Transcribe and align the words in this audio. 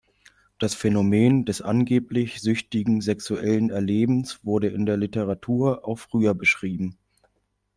Das 0.57 0.73
Phänomen 0.73 1.45
des 1.45 1.61
angeblich 1.61 2.41
süchtigen 2.41 3.01
sexuellen 3.01 3.69
Erlebens 3.69 4.43
wurde 4.43 4.67
in 4.69 4.87
der 4.87 4.97
Literatur 4.97 5.87
auch 5.87 5.99
früher 5.99 6.33
beschrieben. 6.33 6.97